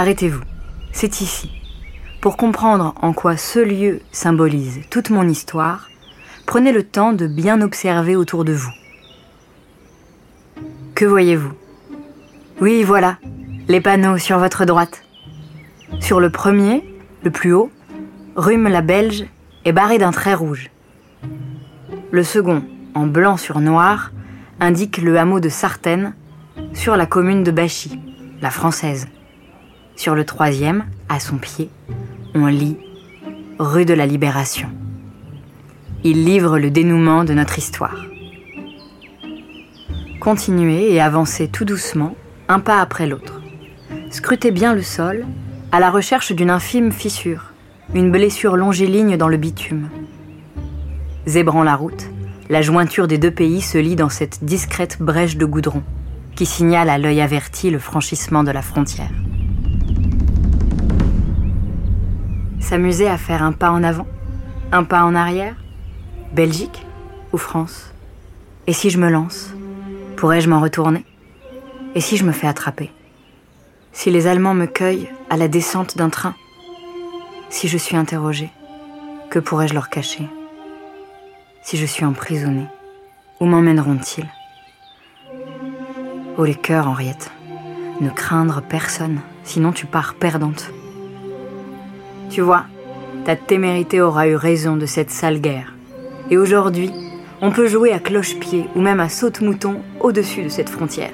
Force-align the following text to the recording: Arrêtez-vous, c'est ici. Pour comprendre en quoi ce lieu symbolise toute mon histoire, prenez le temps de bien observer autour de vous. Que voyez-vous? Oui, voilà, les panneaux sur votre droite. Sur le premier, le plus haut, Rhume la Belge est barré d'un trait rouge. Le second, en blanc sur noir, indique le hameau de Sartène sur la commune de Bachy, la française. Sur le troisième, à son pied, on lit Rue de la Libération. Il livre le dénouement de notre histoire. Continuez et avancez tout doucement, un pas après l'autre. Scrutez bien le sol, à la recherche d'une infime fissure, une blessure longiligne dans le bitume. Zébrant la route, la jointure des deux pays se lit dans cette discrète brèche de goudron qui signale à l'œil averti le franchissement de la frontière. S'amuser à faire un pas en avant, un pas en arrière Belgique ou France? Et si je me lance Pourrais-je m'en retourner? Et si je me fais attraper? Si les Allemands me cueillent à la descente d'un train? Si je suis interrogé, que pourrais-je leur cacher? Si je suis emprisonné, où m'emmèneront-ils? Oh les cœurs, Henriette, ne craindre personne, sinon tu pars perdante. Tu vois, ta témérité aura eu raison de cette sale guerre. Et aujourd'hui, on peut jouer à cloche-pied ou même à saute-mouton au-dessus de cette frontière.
Arrêtez-vous, 0.00 0.40
c'est 0.92 1.20
ici. 1.20 1.50
Pour 2.22 2.38
comprendre 2.38 2.94
en 3.02 3.12
quoi 3.12 3.36
ce 3.36 3.58
lieu 3.58 4.00
symbolise 4.12 4.80
toute 4.88 5.10
mon 5.10 5.28
histoire, 5.28 5.90
prenez 6.46 6.72
le 6.72 6.84
temps 6.84 7.12
de 7.12 7.26
bien 7.26 7.60
observer 7.60 8.16
autour 8.16 8.46
de 8.46 8.54
vous. 8.54 8.72
Que 10.94 11.04
voyez-vous? 11.04 11.52
Oui, 12.62 12.82
voilà, 12.82 13.18
les 13.68 13.82
panneaux 13.82 14.16
sur 14.16 14.38
votre 14.38 14.64
droite. 14.64 15.02
Sur 16.00 16.18
le 16.18 16.30
premier, 16.30 16.82
le 17.22 17.30
plus 17.30 17.52
haut, 17.52 17.70
Rhume 18.36 18.68
la 18.68 18.80
Belge 18.80 19.26
est 19.66 19.72
barré 19.72 19.98
d'un 19.98 20.12
trait 20.12 20.32
rouge. 20.32 20.70
Le 22.10 22.24
second, 22.24 22.64
en 22.94 23.06
blanc 23.06 23.36
sur 23.36 23.60
noir, 23.60 24.12
indique 24.60 24.96
le 24.96 25.18
hameau 25.18 25.40
de 25.40 25.50
Sartène 25.50 26.14
sur 26.72 26.96
la 26.96 27.04
commune 27.04 27.42
de 27.42 27.50
Bachy, 27.50 28.00
la 28.40 28.50
française. 28.50 29.06
Sur 30.00 30.14
le 30.14 30.24
troisième, 30.24 30.86
à 31.10 31.20
son 31.20 31.36
pied, 31.36 31.68
on 32.34 32.46
lit 32.46 32.78
Rue 33.58 33.84
de 33.84 33.92
la 33.92 34.06
Libération. 34.06 34.70
Il 36.04 36.24
livre 36.24 36.58
le 36.58 36.70
dénouement 36.70 37.22
de 37.22 37.34
notre 37.34 37.58
histoire. 37.58 38.06
Continuez 40.18 40.90
et 40.90 41.02
avancez 41.02 41.48
tout 41.48 41.66
doucement, 41.66 42.16
un 42.48 42.60
pas 42.60 42.80
après 42.80 43.06
l'autre. 43.06 43.42
Scrutez 44.08 44.52
bien 44.52 44.74
le 44.74 44.80
sol, 44.80 45.26
à 45.70 45.80
la 45.80 45.90
recherche 45.90 46.32
d'une 46.32 46.48
infime 46.48 46.92
fissure, 46.92 47.52
une 47.94 48.10
blessure 48.10 48.56
longiligne 48.56 49.18
dans 49.18 49.28
le 49.28 49.36
bitume. 49.36 49.90
Zébrant 51.26 51.62
la 51.62 51.76
route, 51.76 52.06
la 52.48 52.62
jointure 52.62 53.06
des 53.06 53.18
deux 53.18 53.32
pays 53.32 53.60
se 53.60 53.76
lit 53.76 53.96
dans 53.96 54.08
cette 54.08 54.44
discrète 54.46 54.96
brèche 54.98 55.36
de 55.36 55.44
goudron 55.44 55.82
qui 56.36 56.46
signale 56.46 56.88
à 56.88 56.96
l'œil 56.96 57.20
averti 57.20 57.68
le 57.68 57.78
franchissement 57.78 58.44
de 58.44 58.50
la 58.50 58.62
frontière. 58.62 59.10
S'amuser 62.70 63.08
à 63.08 63.18
faire 63.18 63.42
un 63.42 63.50
pas 63.50 63.72
en 63.72 63.82
avant, 63.82 64.06
un 64.70 64.84
pas 64.84 65.02
en 65.02 65.16
arrière 65.16 65.56
Belgique 66.32 66.86
ou 67.32 67.36
France? 67.36 67.92
Et 68.68 68.72
si 68.72 68.90
je 68.90 68.98
me 68.98 69.10
lance 69.10 69.52
Pourrais-je 70.16 70.48
m'en 70.48 70.60
retourner? 70.60 71.04
Et 71.96 72.00
si 72.00 72.16
je 72.16 72.24
me 72.24 72.30
fais 72.30 72.46
attraper? 72.46 72.92
Si 73.90 74.12
les 74.12 74.28
Allemands 74.28 74.54
me 74.54 74.66
cueillent 74.66 75.10
à 75.30 75.36
la 75.36 75.48
descente 75.48 75.98
d'un 75.98 76.10
train? 76.10 76.36
Si 77.48 77.66
je 77.66 77.76
suis 77.76 77.96
interrogé, 77.96 78.52
que 79.30 79.40
pourrais-je 79.40 79.74
leur 79.74 79.88
cacher? 79.88 80.28
Si 81.64 81.76
je 81.76 81.86
suis 81.86 82.04
emprisonné, 82.04 82.66
où 83.40 83.46
m'emmèneront-ils? 83.46 84.28
Oh 86.38 86.44
les 86.44 86.54
cœurs, 86.54 86.86
Henriette, 86.86 87.32
ne 88.00 88.10
craindre 88.10 88.62
personne, 88.62 89.18
sinon 89.42 89.72
tu 89.72 89.86
pars 89.86 90.14
perdante. 90.14 90.70
Tu 92.30 92.42
vois, 92.42 92.64
ta 93.24 93.34
témérité 93.34 94.00
aura 94.00 94.28
eu 94.28 94.36
raison 94.36 94.76
de 94.76 94.86
cette 94.86 95.10
sale 95.10 95.40
guerre. 95.40 95.74
Et 96.30 96.38
aujourd'hui, 96.38 96.92
on 97.42 97.50
peut 97.50 97.66
jouer 97.66 97.92
à 97.92 97.98
cloche-pied 97.98 98.66
ou 98.76 98.80
même 98.80 99.00
à 99.00 99.08
saute-mouton 99.08 99.80
au-dessus 100.00 100.44
de 100.44 100.48
cette 100.48 100.70
frontière. 100.70 101.12